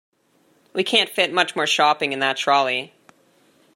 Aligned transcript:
We 0.73 0.83
can’t 0.83 1.09
fit 1.11 1.31
much 1.31 1.55
more 1.55 1.67
shopping 1.67 2.11
in 2.11 2.17
that 2.21 2.35
trolley 2.35 2.91